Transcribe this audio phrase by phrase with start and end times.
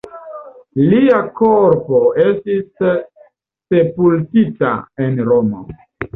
[0.93, 2.81] Lia korpo estis
[3.75, 4.75] sepultita
[5.07, 5.63] en Romo.